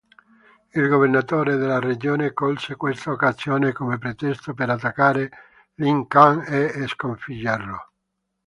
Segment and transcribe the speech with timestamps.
[0.73, 5.29] Il governatore della regione colse questa occasione come pretesto per attaccare
[5.75, 7.79] l'Ilkhan e sconfiggerlo.